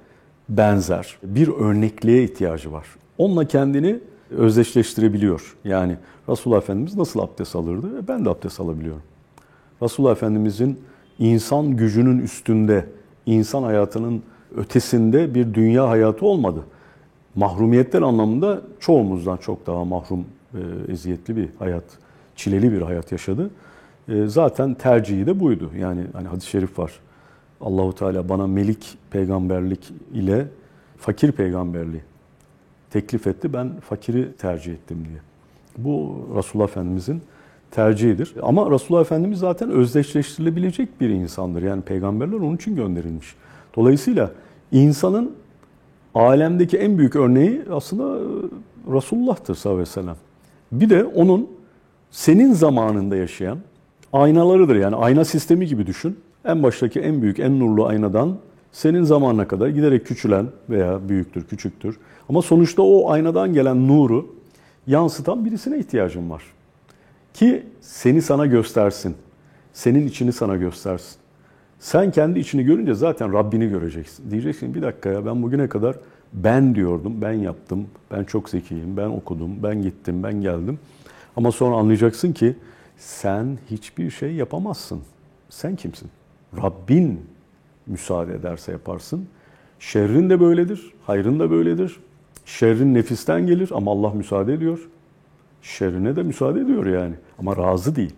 benzer 0.49 1.17
bir 1.23 1.49
örnekliğe 1.49 2.25
ihtiyacı 2.25 2.73
var. 2.73 2.87
Onunla 3.19 3.45
kendini 3.45 4.01
özdeşleştirebiliyor. 4.31 5.57
Yani 5.65 5.97
Resulullah 6.29 6.59
Efendimiz 6.59 6.97
nasıl 6.97 7.21
abdest 7.21 7.57
alırdı? 7.57 7.87
E, 7.99 8.09
Ben 8.09 8.25
de 8.25 8.31
abdest 8.31 8.61
alabiliyorum. 8.61 9.03
Resulullah 9.83 10.13
Efendimizin 10.13 10.81
insan 11.19 11.77
gücünün 11.77 12.19
üstünde, 12.19 12.87
insan 13.27 13.63
hayatının 13.63 14.23
ötesinde 14.57 15.35
bir 15.35 15.55
dünya 15.55 15.89
hayatı 15.89 16.27
olmadı. 16.27 16.61
Mahrumiyetler 17.35 18.03
anlamında 18.03 18.63
çoğumuzdan 18.81 19.37
çok 19.37 19.67
daha 19.67 19.85
mahrum, 19.85 20.25
e, 20.55 20.93
eziyetli 20.93 21.37
bir 21.37 21.49
hayat, 21.59 21.85
çileli 22.37 22.73
bir 22.73 22.83
hayat 22.83 23.13
yaşadı. 23.13 23.51
E, 24.09 24.27
zaten 24.27 24.75
tercihi 24.75 25.27
de 25.27 25.41
buydu. 25.41 25.71
Yani 25.79 26.05
hani 26.13 26.29
hadis-i 26.29 26.51
şerif 26.51 26.79
var. 26.79 26.93
Allahu 27.61 27.95
Teala 27.95 28.29
bana 28.29 28.47
melik 28.47 28.99
peygamberlik 29.11 29.93
ile 30.15 30.47
fakir 30.99 31.33
peygamberliği 31.33 32.03
teklif 33.01 33.27
etti. 33.27 33.53
Ben 33.53 33.81
fakiri 33.81 34.33
tercih 34.39 34.73
ettim 34.73 35.05
diye. 35.09 35.19
Bu 35.79 36.19
Resulullah 36.37 36.69
Efendimizin 36.69 37.23
tercihidir. 37.71 38.35
Ama 38.43 38.71
Resulullah 38.71 39.03
Efendimiz 39.03 39.39
zaten 39.39 39.71
özdeşleştirilebilecek 39.71 41.01
bir 41.01 41.09
insandır. 41.09 41.63
Yani 41.63 41.83
peygamberler 41.83 42.37
onun 42.37 42.57
için 42.57 42.77
gönderilmiş. 42.77 43.35
Dolayısıyla 43.77 44.31
insanın 44.73 45.33
alemdeki 46.15 46.79
en 46.79 46.99
büyük 46.99 47.17
örneği 47.17 47.63
aslında 47.71 48.05
e, 48.05 48.25
Resulullah'tır 48.95 49.55
sallallahu 49.55 49.83
aleyhi 49.83 49.91
ve 49.91 50.01
sellem. 50.01 50.17
Bir 50.73 50.91
de 50.91 51.05
onun 51.05 51.49
senin 52.11 52.53
zamanında 52.53 53.17
yaşayan 53.17 53.59
aynalarıdır. 54.13 54.77
Yani 54.77 54.97
ayna 54.97 55.25
sistemi 55.25 55.67
gibi 55.67 55.87
düşün. 55.87 56.19
En 56.45 56.63
baştaki 56.63 57.01
en 57.01 57.23
büyük, 57.23 57.39
en 57.39 57.61
nurlu 57.61 57.87
aynadan 57.87 58.37
senin 58.77 59.03
zamanına 59.03 59.49
kadar 59.49 59.69
giderek 59.69 60.07
küçülen 60.07 60.47
veya 60.71 61.09
büyüktür, 61.09 61.45
küçüktür. 61.45 61.99
Ama 62.29 62.43
sonuçta 62.43 62.83
o 62.83 63.11
aynadan 63.11 63.53
gelen 63.53 63.89
nuru 63.89 64.35
yansıtan 64.87 65.45
birisine 65.45 65.79
ihtiyacın 65.79 66.31
var. 66.31 66.43
Ki 67.35 67.67
seni 67.81 68.23
sana 68.23 68.47
göstersin. 68.47 69.15
Senin 69.73 70.07
içini 70.07 70.33
sana 70.33 70.57
göstersin. 70.57 71.17
Sen 71.81 72.11
kendi 72.11 72.39
içini 72.39 72.65
görünce 72.65 72.95
zaten 72.95 73.33
Rabbini 73.33 73.69
göreceksin. 73.69 74.31
Diyeceksin 74.31 74.75
bir 74.75 74.83
dakika 74.83 75.09
ya 75.09 75.27
ben 75.27 75.43
bugüne 75.43 75.69
kadar 75.69 75.97
ben 76.33 76.75
diyordum, 76.75 77.21
ben 77.21 77.33
yaptım, 77.33 77.87
ben 78.11 78.25
çok 78.25 78.49
zekiyim, 78.51 78.97
ben 78.97 79.09
okudum, 79.09 79.63
ben 79.63 79.83
gittim, 79.83 80.23
ben 80.23 80.41
geldim. 80.41 80.79
Ama 81.37 81.53
sonra 81.53 81.77
anlayacaksın 81.77 82.33
ki 82.33 82.57
sen 82.97 83.59
hiçbir 83.71 84.11
şey 84.11 84.35
yapamazsın. 84.35 85.01
Sen 85.51 85.77
kimsin? 85.77 86.09
Rabbin 86.63 87.36
müsaade 87.87 88.35
ederse 88.35 88.73
yaparsın. 88.73 89.29
Şerrin 89.79 90.31
de 90.31 90.41
böyledir, 90.41 90.93
hayrın 91.07 91.41
da 91.41 91.51
böyledir. 91.51 91.97
Şerrin 92.45 92.95
nefisten 92.95 93.47
gelir 93.47 93.71
ama 93.75 93.91
Allah 93.91 94.11
müsaade 94.11 94.55
ediyor. 94.55 94.89
Şerrine 95.63 96.17
de 96.17 96.23
müsaade 96.23 96.61
ediyor 96.61 96.87
yani. 96.87 97.15
Ama 97.39 97.57
razı 97.57 97.97
değil. 97.97 98.15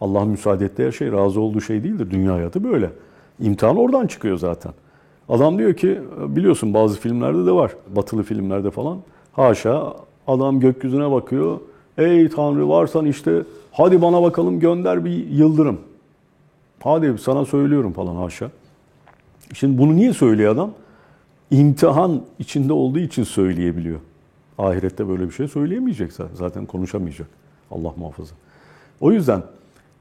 Allah 0.00 0.24
müsaade 0.24 0.64
ettiği 0.64 0.86
her 0.86 0.92
şey 0.92 1.12
razı 1.12 1.40
olduğu 1.40 1.60
şey 1.60 1.84
değildir. 1.84 2.10
Dünya 2.10 2.34
hayatı 2.34 2.64
böyle. 2.64 2.90
İmtihan 3.40 3.76
oradan 3.76 4.06
çıkıyor 4.06 4.36
zaten. 4.36 4.72
Adam 5.28 5.58
diyor 5.58 5.74
ki 5.74 6.00
biliyorsun 6.28 6.74
bazı 6.74 7.00
filmlerde 7.00 7.46
de 7.46 7.52
var. 7.52 7.72
Batılı 7.96 8.22
filmlerde 8.22 8.70
falan. 8.70 8.98
Haşa 9.32 9.94
adam 10.26 10.60
gökyüzüne 10.60 11.10
bakıyor. 11.10 11.60
Ey 11.98 12.28
Tanrı 12.28 12.68
varsan 12.68 13.06
işte 13.06 13.42
hadi 13.72 14.02
bana 14.02 14.22
bakalım 14.22 14.60
gönder 14.60 15.04
bir 15.04 15.26
yıldırım. 15.26 15.80
Hadi 16.82 17.18
sana 17.18 17.44
söylüyorum 17.44 17.92
falan 17.92 18.16
haşa. 18.16 18.50
Şimdi 19.52 19.78
bunu 19.78 19.96
niye 19.96 20.12
söylüyor 20.12 20.52
adam? 20.52 20.72
İmtihan 21.50 22.22
içinde 22.38 22.72
olduğu 22.72 22.98
için 22.98 23.24
söyleyebiliyor. 23.24 24.00
Ahirette 24.58 25.08
böyle 25.08 25.26
bir 25.26 25.32
şey 25.32 25.48
söyleyemeyecek 25.48 26.12
zaten. 26.34 26.66
Konuşamayacak. 26.66 27.26
Allah 27.70 27.92
muhafaza. 27.96 28.34
O 29.00 29.12
yüzden 29.12 29.42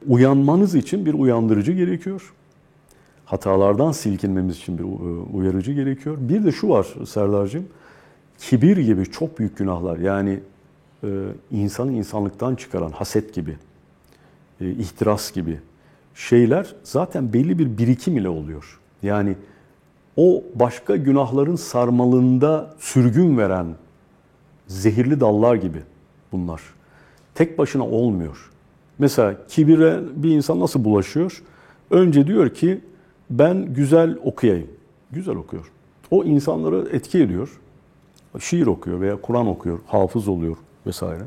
uyanmanız 0.07 0.75
için 0.75 1.05
bir 1.05 1.13
uyandırıcı 1.13 1.71
gerekiyor. 1.71 2.33
Hatalardan 3.25 3.91
silkinmemiz 3.91 4.57
için 4.57 4.77
bir 4.77 4.83
uyarıcı 5.33 5.71
gerekiyor. 5.71 6.17
Bir 6.19 6.43
de 6.43 6.51
şu 6.51 6.69
var 6.69 6.87
Serdar'cığım. 7.07 7.65
Kibir 8.37 8.77
gibi 8.77 9.05
çok 9.05 9.39
büyük 9.39 9.57
günahlar 9.57 9.97
yani 9.97 10.39
e, 11.03 11.07
insanı 11.51 11.91
insanlıktan 11.91 12.55
çıkaran 12.55 12.91
haset 12.91 13.33
gibi, 13.33 13.57
e, 14.61 14.69
ihtiras 14.69 15.31
gibi 15.31 15.59
şeyler 16.15 16.75
zaten 16.83 17.33
belli 17.33 17.59
bir 17.59 17.77
birikim 17.77 18.17
ile 18.17 18.29
oluyor. 18.29 18.80
Yani 19.03 19.35
o 20.17 20.43
başka 20.55 20.95
günahların 20.95 21.55
sarmalında 21.55 22.75
sürgün 22.79 23.37
veren 23.37 23.67
zehirli 24.67 25.19
dallar 25.19 25.55
gibi 25.55 25.81
bunlar. 26.31 26.61
Tek 27.35 27.57
başına 27.57 27.87
olmuyor. 27.87 28.51
Mesela 28.99 29.35
kibire 29.47 29.99
bir 30.15 30.31
insan 30.31 30.59
nasıl 30.59 30.83
bulaşıyor? 30.83 31.43
Önce 31.91 32.27
diyor 32.27 32.49
ki 32.49 32.81
ben 33.29 33.73
güzel 33.73 34.17
okuyayım. 34.23 34.67
Güzel 35.11 35.35
okuyor. 35.35 35.71
O 36.11 36.23
insanları 36.23 36.89
etki 36.91 37.19
ediyor. 37.19 37.59
Şiir 38.39 38.67
okuyor 38.67 39.01
veya 39.01 39.21
Kur'an 39.21 39.47
okuyor, 39.47 39.79
hafız 39.87 40.27
oluyor 40.27 40.57
vesaire. 40.85 41.23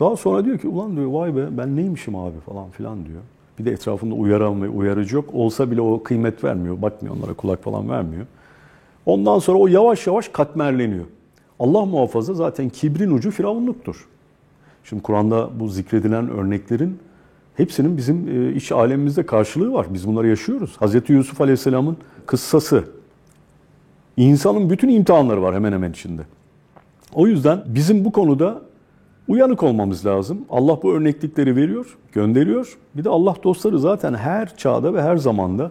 Daha 0.00 0.16
sonra 0.16 0.44
diyor 0.44 0.58
ki 0.58 0.68
ulan 0.68 0.96
diyor 0.96 1.10
vay 1.10 1.36
be 1.36 1.58
ben 1.58 1.76
neymişim 1.76 2.16
abi 2.16 2.40
falan 2.40 2.70
filan 2.70 3.06
diyor. 3.06 3.20
Bir 3.60 3.64
de 3.64 3.70
etrafında 3.70 4.14
uyaran 4.14 4.62
ve 4.62 4.68
uyarıcı 4.68 5.16
yok. 5.16 5.30
Olsa 5.32 5.70
bile 5.70 5.80
o 5.80 6.02
kıymet 6.02 6.44
vermiyor. 6.44 6.82
Bakmıyor 6.82 7.16
onlara 7.16 7.34
kulak 7.34 7.62
falan 7.62 7.90
vermiyor. 7.90 8.26
Ondan 9.06 9.38
sonra 9.38 9.58
o 9.58 9.66
yavaş 9.66 10.06
yavaş 10.06 10.28
katmerleniyor. 10.28 11.04
Allah 11.58 11.84
muhafaza 11.84 12.34
zaten 12.34 12.68
kibrin 12.68 13.10
ucu 13.10 13.30
firavunluktur. 13.30 14.08
Şimdi 14.84 15.02
Kur'an'da 15.02 15.50
bu 15.60 15.68
zikredilen 15.68 16.30
örneklerin 16.30 16.98
hepsinin 17.56 17.96
bizim 17.96 18.50
iç 18.56 18.72
alemimizde 18.72 19.26
karşılığı 19.26 19.72
var. 19.72 19.86
Biz 19.90 20.06
bunları 20.06 20.28
yaşıyoruz. 20.28 20.76
Hazreti 20.76 21.12
Yusuf 21.12 21.40
Aleyhisselam'ın 21.40 21.96
kıssası. 22.26 22.84
İnsanın 24.16 24.70
bütün 24.70 24.88
imtihanları 24.88 25.42
var 25.42 25.54
hemen 25.54 25.72
hemen 25.72 25.90
içinde. 25.90 26.22
O 27.14 27.26
yüzden 27.26 27.62
bizim 27.66 28.04
bu 28.04 28.12
konuda 28.12 28.62
uyanık 29.28 29.62
olmamız 29.62 30.06
lazım. 30.06 30.38
Allah 30.50 30.82
bu 30.82 30.92
örneklikleri 30.92 31.56
veriyor, 31.56 31.98
gönderiyor. 32.12 32.78
Bir 32.94 33.04
de 33.04 33.08
Allah 33.08 33.34
dostları 33.44 33.78
zaten 33.78 34.14
her 34.14 34.56
çağda 34.56 34.94
ve 34.94 35.02
her 35.02 35.16
zamanda, 35.16 35.70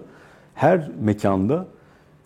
her 0.55 0.89
mekanda 1.01 1.65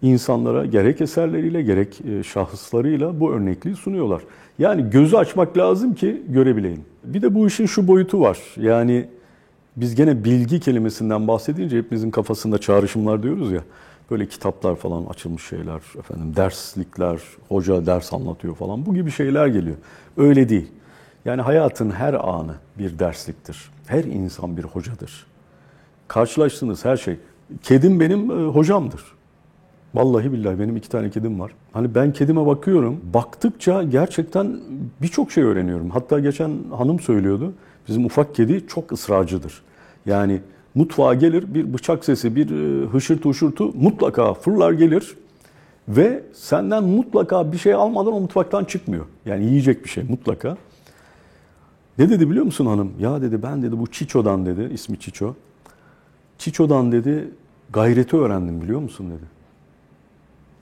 insanlara 0.01 0.65
gerek 0.65 1.01
eserleriyle 1.01 1.61
gerek 1.61 2.01
şahıslarıyla 2.25 3.19
bu 3.19 3.31
örnekliği 3.31 3.75
sunuyorlar. 3.75 4.21
Yani 4.59 4.89
gözü 4.89 5.17
açmak 5.17 5.57
lazım 5.57 5.93
ki 5.93 6.21
görebileyim. 6.29 6.81
Bir 7.03 7.21
de 7.21 7.35
bu 7.35 7.47
işin 7.47 7.65
şu 7.65 7.87
boyutu 7.87 8.21
var. 8.21 8.37
Yani 8.57 9.05
Biz 9.77 9.95
gene 9.95 10.23
bilgi 10.23 10.59
kelimesinden 10.59 11.27
bahsedince 11.27 11.77
hepimizin 11.77 12.11
kafasında 12.11 12.57
çağrışımlar 12.57 13.23
diyoruz 13.23 13.51
ya. 13.51 13.61
Böyle 14.11 14.25
kitaplar 14.25 14.75
falan 14.75 15.05
açılmış 15.05 15.43
şeyler, 15.43 15.81
efendim 15.99 16.35
derslikler, 16.35 17.21
hoca 17.49 17.85
ders 17.85 18.13
anlatıyor 18.13 18.55
falan. 18.55 18.85
Bu 18.85 18.95
gibi 18.95 19.11
şeyler 19.11 19.47
geliyor. 19.47 19.75
Öyle 20.17 20.49
değil. 20.49 20.71
Yani 21.25 21.41
hayatın 21.41 21.91
her 21.91 22.13
anı 22.13 22.55
bir 22.79 22.99
dersliktir. 22.99 23.71
Her 23.87 24.03
insan 24.03 24.57
bir 24.57 24.63
hocadır. 24.63 25.25
Karşılaştığınız 26.07 26.85
her 26.85 26.97
şey. 26.97 27.17
Kedim 27.63 27.99
benim 27.99 28.31
e, 28.31 28.45
hocamdır. 28.47 29.01
Vallahi 29.93 30.33
billahi 30.33 30.59
benim 30.59 30.77
iki 30.77 30.89
tane 30.89 31.09
kedim 31.09 31.39
var. 31.39 31.51
Hani 31.73 31.95
ben 31.95 32.13
kedime 32.13 32.45
bakıyorum. 32.45 33.01
Baktıkça 33.13 33.83
gerçekten 33.83 34.59
birçok 35.01 35.31
şey 35.31 35.43
öğreniyorum. 35.43 35.89
Hatta 35.89 36.19
geçen 36.19 36.51
hanım 36.77 36.99
söylüyordu. 36.99 37.53
Bizim 37.87 38.05
ufak 38.05 38.35
kedi 38.35 38.67
çok 38.67 38.91
ısrarcıdır. 38.91 39.61
Yani 40.05 40.41
mutfağa 40.75 41.13
gelir 41.13 41.53
bir 41.53 41.73
bıçak 41.73 42.05
sesi, 42.05 42.35
bir 42.35 42.49
e, 42.51 42.87
hışırtı 42.87 43.29
hışırtı 43.29 43.63
mutlaka 43.63 44.33
fırlar 44.33 44.71
gelir. 44.71 45.15
Ve 45.87 46.23
senden 46.33 46.83
mutlaka 46.83 47.51
bir 47.51 47.57
şey 47.57 47.73
almadan 47.73 48.13
o 48.13 48.19
mutfaktan 48.19 48.63
çıkmıyor. 48.63 49.05
Yani 49.25 49.45
yiyecek 49.45 49.83
bir 49.83 49.89
şey 49.89 50.03
mutlaka. 50.03 50.57
Ne 51.97 52.09
dedi 52.09 52.29
biliyor 52.29 52.45
musun 52.45 52.65
hanım? 52.65 52.91
Ya 52.99 53.21
dedi 53.21 53.43
ben 53.43 53.61
dedi 53.61 53.79
bu 53.79 53.87
Çiço'dan 53.87 54.45
dedi, 54.45 54.73
ismi 54.73 54.99
Çiço. 54.99 55.33
Çiço'dan 56.37 56.91
dedi 56.91 57.31
gayreti 57.73 58.17
öğrendim 58.17 58.61
biliyor 58.61 58.79
musun 58.79 59.09
dedi. 59.09 59.33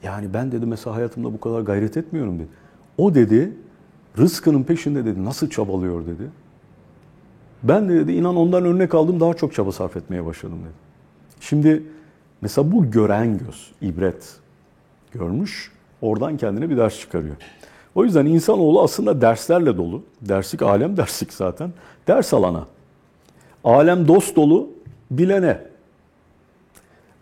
Yani 0.04 0.34
ben 0.34 0.52
dedi 0.52 0.66
mesela 0.66 0.96
hayatımda 0.96 1.34
bu 1.34 1.40
kadar 1.40 1.62
gayret 1.62 1.98
etmiyorum 1.98 2.40
dedi. 2.40 2.48
O 2.98 3.16
dedi 3.16 3.54
rızkının 4.18 4.64
peşinde 4.64 5.06
dedi 5.06 5.26
nasıl 5.26 5.50
çabalıyor 5.50 6.06
dedi. 6.06 6.30
Ben 7.64 7.90
de 7.90 7.96
dedi 7.96 8.12
inan 8.12 8.36
ondan 8.36 8.66
örnek 8.66 8.96
aldım 8.96 9.20
daha 9.20 9.34
çok 9.34 9.54
çaba 9.54 9.72
sarf 9.72 9.98
etmeye 9.98 10.26
başladım 10.26 10.60
dedi. 10.60 10.74
Şimdi 11.40 11.84
mesela 12.42 12.72
bu 12.72 12.92
gören 12.92 13.38
göz, 13.38 13.72
ibret 13.82 14.36
görmüş, 15.12 15.72
oradan 16.02 16.38
kendine 16.38 16.70
bir 16.70 16.78
ders 16.78 17.00
çıkarıyor. 17.00 17.36
O 17.96 18.04
yüzden 18.04 18.26
insanoğlu 18.26 18.82
aslında 18.82 19.22
derslerle 19.22 19.78
dolu. 19.78 20.02
Derslik, 20.22 20.62
alem 20.62 20.98
derslik 20.98 21.34
zaten. 21.34 21.72
Ders 22.08 22.34
alana. 22.34 22.66
Alem 23.64 24.08
dost 24.08 24.36
dolu, 24.36 24.70
bilene. 25.12 25.60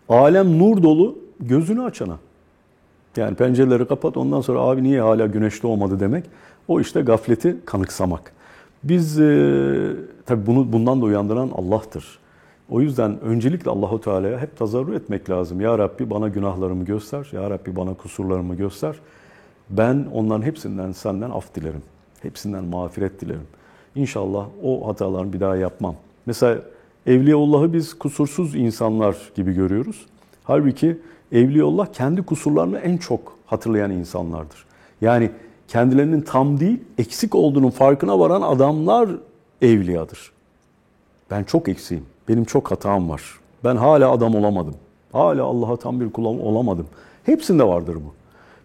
Alem 0.08 0.58
nur 0.58 0.82
dolu, 0.82 1.18
gözünü 1.40 1.82
açana. 1.82 2.18
Yani 3.16 3.34
pencereleri 3.34 3.88
kapat 3.88 4.16
ondan 4.16 4.40
sonra 4.40 4.60
abi 4.60 4.82
niye 4.82 5.00
hala 5.00 5.26
güneş 5.26 5.62
doğmadı 5.62 6.00
demek. 6.00 6.24
O 6.68 6.80
işte 6.80 7.00
gafleti 7.00 7.56
kanıksamak. 7.64 8.32
Biz 8.84 9.20
e, 9.20 9.92
tabii 10.26 10.46
bunu 10.46 10.72
bundan 10.72 11.00
da 11.00 11.04
uyandıran 11.04 11.50
Allah'tır. 11.54 12.18
O 12.70 12.80
yüzden 12.80 13.20
öncelikle 13.20 13.70
Allahu 13.70 14.00
Teala'ya 14.00 14.38
hep 14.38 14.56
tazarru 14.58 14.94
etmek 14.94 15.30
lazım. 15.30 15.60
Ya 15.60 15.78
Rabbi 15.78 16.10
bana 16.10 16.28
günahlarımı 16.28 16.84
göster. 16.84 17.28
Ya 17.32 17.50
Rabbi 17.50 17.76
bana 17.76 17.94
kusurlarımı 17.94 18.54
göster. 18.54 18.96
Ben 19.70 20.06
onların 20.14 20.42
hepsinden 20.42 20.92
senden 20.92 21.30
af 21.30 21.54
dilerim. 21.54 21.82
Hepsinden 22.22 22.64
mağfiret 22.64 23.20
dilerim. 23.20 23.46
İnşallah 23.94 24.46
o 24.62 24.88
hatalarını 24.88 25.32
bir 25.32 25.40
daha 25.40 25.56
yapmam. 25.56 25.94
Mesela 26.26 26.60
Evliyaullah'ı 27.06 27.72
biz 27.72 27.98
kusursuz 27.98 28.54
insanlar 28.54 29.16
gibi 29.34 29.52
görüyoruz. 29.52 30.06
Halbuki 30.44 30.98
Evliyaullah 31.32 31.86
kendi 31.92 32.22
kusurlarını 32.22 32.78
en 32.78 32.96
çok 32.96 33.36
hatırlayan 33.46 33.90
insanlardır. 33.90 34.64
Yani 35.00 35.30
kendilerinin 35.68 36.20
tam 36.20 36.60
değil, 36.60 36.80
eksik 36.98 37.34
olduğunun 37.34 37.70
farkına 37.70 38.18
varan 38.18 38.42
adamlar 38.42 39.10
evliyadır. 39.62 40.32
Ben 41.30 41.44
çok 41.44 41.68
eksiğim. 41.68 42.04
Benim 42.28 42.44
çok 42.44 42.70
hatam 42.70 43.10
var. 43.10 43.22
Ben 43.64 43.76
hala 43.76 44.10
adam 44.10 44.34
olamadım. 44.34 44.74
Hala 45.12 45.44
Allah'a 45.44 45.76
tam 45.76 46.00
bir 46.00 46.10
kul 46.10 46.24
olamadım. 46.24 46.86
Hepsinde 47.24 47.64
vardır 47.64 47.94
bu. 47.96 48.19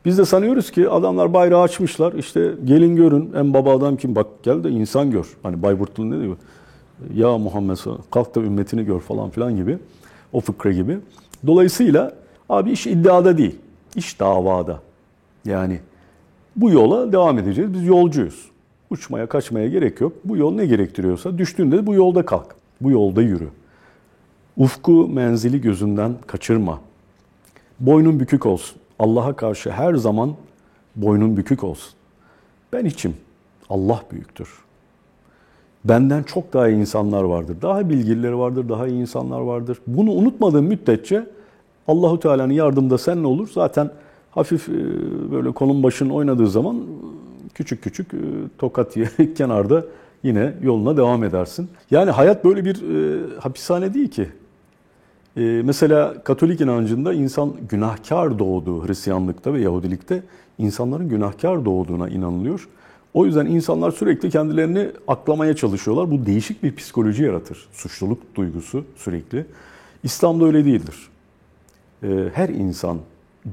Biz 0.05 0.17
de 0.17 0.25
sanıyoruz 0.25 0.71
ki 0.71 0.89
adamlar 0.89 1.33
bayrağı 1.33 1.61
açmışlar. 1.61 2.13
İşte 2.13 2.51
gelin 2.65 2.96
görün 2.96 3.33
en 3.33 3.53
baba 3.53 3.77
adam 3.77 3.98
kim? 3.98 4.15
Bak 4.15 4.27
gel 4.44 4.63
de 4.63 4.70
insan 4.70 5.11
gör. 5.11 5.37
Hani 5.44 5.63
Bayburtlu 5.63 6.11
ne 6.11 6.22
diyor? 6.22 6.37
Ya 7.13 7.37
Muhammed 7.37 7.77
kalk 8.11 8.35
da 8.35 8.39
ümmetini 8.39 8.85
gör 8.85 9.00
falan 9.00 9.29
filan 9.29 9.55
gibi. 9.55 9.77
O 10.33 10.41
fıkra 10.41 10.72
gibi. 10.72 10.98
Dolayısıyla 11.48 12.13
abi 12.50 12.72
iş 12.72 12.87
iddiada 12.87 13.37
değil. 13.37 13.55
İş 13.96 14.20
davada. 14.20 14.79
Yani 15.46 15.79
bu 16.55 16.72
yola 16.72 17.11
devam 17.11 17.39
edeceğiz. 17.39 17.74
Biz 17.74 17.85
yolcuyuz. 17.85 18.46
Uçmaya 18.89 19.27
kaçmaya 19.27 19.68
gerek 19.68 20.01
yok. 20.01 20.13
Bu 20.25 20.37
yol 20.37 20.55
ne 20.55 20.65
gerektiriyorsa 20.65 21.37
düştüğünde 21.37 21.77
de 21.77 21.87
bu 21.87 21.94
yolda 21.94 22.25
kalk. 22.25 22.55
Bu 22.81 22.91
yolda 22.91 23.22
yürü. 23.22 23.48
Ufku 24.57 25.07
menzili 25.07 25.61
gözünden 25.61 26.15
kaçırma. 26.27 26.79
Boynun 27.79 28.20
bükük 28.20 28.46
olsun. 28.46 28.77
Allah'a 29.00 29.36
karşı 29.36 29.72
her 29.72 29.94
zaman 29.94 30.36
boynun 30.96 31.38
bükük 31.38 31.64
olsun. 31.64 31.94
Ben 32.74 32.86
içim. 32.86 33.16
Allah 33.70 34.01
büyüktür. 34.12 34.50
Benden 35.86 36.24
çok 36.24 36.53
daha 36.53 36.70
iyi 36.70 36.77
insanlar 36.77 37.24
vardır. 37.24 37.58
Daha 37.62 37.90
bilgilileri 37.90 38.38
vardır, 38.38 38.70
daha 38.70 38.88
iyi 38.88 39.01
insanlar 39.01 39.40
vardır. 39.40 39.77
Bunu 39.88 40.12
unutmadığın 40.12 40.64
müddetçe 40.64 41.27
Allahu 41.88 42.20
Teala'nın 42.20 42.53
yardımında 42.53 42.98
sen 42.98 43.24
ne 43.24 43.27
olur? 43.27 43.50
Zaten 43.53 43.90
hafif 44.31 44.70
e, 44.70 44.74
böyle 45.31 45.51
kolun 45.51 45.84
başın 45.84 46.10
oynadığı 46.10 46.48
zaman 46.48 46.81
küçük 47.53 47.84
küçük 47.84 48.14
e, 48.14 48.18
tokat 48.58 48.98
yiyerek 48.98 49.36
kenarda 49.38 49.86
yine 50.24 50.53
yoluna 50.62 50.98
devam 50.98 51.24
edersin. 51.24 51.70
Yani 51.92 52.12
hayat 52.12 52.46
böyle 52.46 52.66
bir 52.66 52.75
e, 52.75 53.40
hapishane 53.40 53.94
değil 53.94 54.08
ki. 54.08 54.29
E, 55.37 55.41
mesela 55.41 56.24
Katolik 56.24 56.61
inancında 56.61 57.13
insan 57.13 57.53
günahkar 57.69 58.39
doğduğu 58.39 58.87
Hristiyanlıkta 58.87 59.53
ve 59.53 59.61
Yahudilikte 59.61 60.24
insanların 60.57 61.09
günahkar 61.09 61.65
doğduğuna 61.65 62.09
inanılıyor. 62.09 62.67
O 63.13 63.25
yüzden 63.25 63.45
insanlar 63.45 63.91
sürekli 63.91 64.29
kendilerini 64.29 64.87
aklamaya 65.07 65.55
çalışıyorlar. 65.55 66.11
Bu 66.11 66.25
değişik 66.25 66.63
bir 66.63 66.75
psikoloji 66.75 67.24
yaratır. 67.24 67.67
Suçluluk 67.71 68.35
duygusu 68.35 68.85
sürekli. 68.95 69.45
İslam'da 70.03 70.45
öyle 70.45 70.65
değildir. 70.65 71.09
E, 72.03 72.07
her 72.33 72.50
insan 72.50 72.98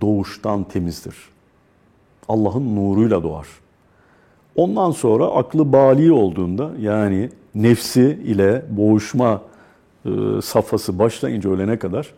doğuştan 0.00 0.64
temizdir. 0.64 1.16
Allah'ın 2.28 2.76
nuruyla 2.76 3.22
doğar. 3.22 3.46
Ondan 4.56 4.90
sonra 4.90 5.26
aklı 5.26 5.72
bali 5.72 6.12
olduğunda 6.12 6.70
yani 6.80 7.30
nefsi 7.54 8.18
ile 8.24 8.64
boğuşma 8.70 9.42
safhası 10.42 10.98
başlayınca 10.98 11.50
ölene 11.50 11.78
kadar 11.78 12.14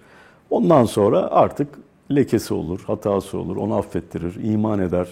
ondan 0.51 0.85
sonra 0.85 1.20
artık 1.31 1.68
lekesi 2.11 2.55
olur, 2.55 2.81
hatası 2.87 3.38
olur, 3.38 3.57
onu 3.57 3.75
affettirir, 3.75 4.35
iman 4.42 4.79
eder, 4.79 5.09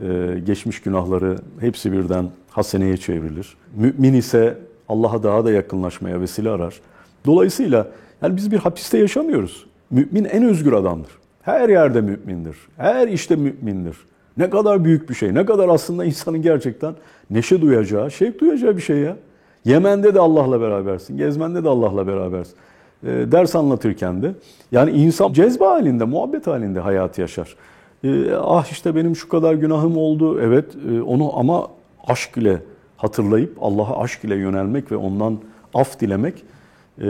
e, 0.00 0.40
geçmiş 0.46 0.82
günahları 0.82 1.36
hepsi 1.60 1.92
birden 1.92 2.30
haseneye 2.50 2.96
çevrilir. 2.96 3.56
Mümin 3.76 4.14
ise 4.14 4.58
Allah'a 4.88 5.22
daha 5.22 5.44
da 5.44 5.52
yakınlaşmaya 5.52 6.20
vesile 6.20 6.50
arar. 6.50 6.80
Dolayısıyla 7.26 7.88
yani 8.22 8.36
biz 8.36 8.52
bir 8.52 8.58
hapiste 8.58 8.98
yaşamıyoruz. 8.98 9.66
Mümin 9.90 10.24
en 10.24 10.44
özgür 10.44 10.72
adamdır. 10.72 11.10
Her 11.42 11.68
yerde 11.68 12.00
mümindir. 12.00 12.56
Her 12.76 13.08
işte 13.08 13.36
mümindir. 13.36 13.96
Ne 14.36 14.50
kadar 14.50 14.84
büyük 14.84 15.10
bir 15.10 15.14
şey. 15.14 15.34
Ne 15.34 15.46
kadar 15.46 15.68
aslında 15.68 16.04
insanın 16.04 16.42
gerçekten 16.42 16.94
neşe 17.30 17.60
duyacağı, 17.60 18.10
şevk 18.10 18.40
duyacağı 18.40 18.76
bir 18.76 18.82
şey 18.82 18.96
ya. 18.96 19.16
Yemen'de 19.64 20.14
de 20.14 20.20
Allah'la 20.20 20.60
berabersin. 20.60 21.16
Gezmen'de 21.16 21.64
de 21.64 21.68
Allah'la 21.68 22.06
berabersin. 22.06 22.54
E, 23.02 23.06
ders 23.06 23.56
anlatırken 23.56 24.22
de. 24.22 24.34
Yani 24.72 24.90
insan 24.90 25.32
cezbe 25.32 25.64
halinde, 25.64 26.04
muhabbet 26.04 26.46
halinde 26.46 26.80
hayatı 26.80 27.20
yaşar. 27.20 27.56
E, 28.04 28.34
ah 28.34 28.66
işte 28.70 28.96
benim 28.96 29.16
şu 29.16 29.28
kadar 29.28 29.54
günahım 29.54 29.96
oldu. 29.96 30.40
Evet 30.40 30.64
e, 30.92 31.02
onu 31.02 31.38
ama 31.38 31.68
aşk 32.06 32.36
ile 32.36 32.62
hatırlayıp 32.96 33.56
Allah'a 33.60 34.02
aşk 34.02 34.24
ile 34.24 34.34
yönelmek 34.34 34.92
ve 34.92 34.96
ondan 34.96 35.38
af 35.74 36.00
dilemek, 36.00 36.34
e, 36.98 37.06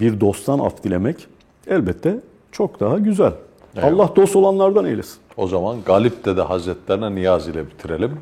bir 0.00 0.20
dosttan 0.20 0.58
af 0.58 0.84
dilemek 0.84 1.26
elbette 1.66 2.20
çok 2.52 2.80
daha 2.80 2.98
güzel. 2.98 3.32
Eyvallah. 3.76 3.94
Allah 3.94 4.16
dost 4.16 4.36
olanlardan 4.36 4.84
eylesin. 4.84 5.18
O 5.36 5.46
zaman 5.46 5.76
Galip 5.86 6.24
Dede 6.24 6.42
Hazretlerine 6.42 7.14
niyaz 7.14 7.48
ile 7.48 7.66
bitirelim. 7.66 8.18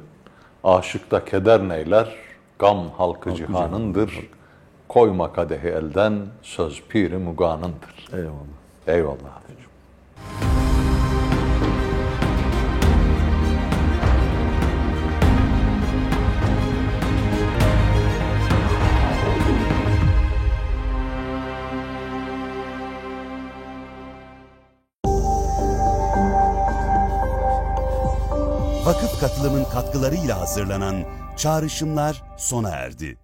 Aşıkta 0.64 1.24
keder 1.24 1.68
neyler, 1.68 2.16
gam 2.62 2.90
halkı 2.96 3.34
cihanındır. 3.34 4.30
Koyma 4.88 5.32
kadehi 5.32 5.68
elden, 5.68 6.26
söz 6.42 6.82
piri 6.88 7.18
muganındır. 7.18 8.08
Eyvallah. 8.12 8.36
Eyvallah 8.86 9.36
abicim. 9.36 9.70
Vakıf 28.86 29.20
katılımın 29.20 29.64
katkılarıyla 29.64 30.40
hazırlanan 30.40 30.94
Çağrışımlar 31.36 32.22
sona 32.36 32.70
erdi. 32.70 33.21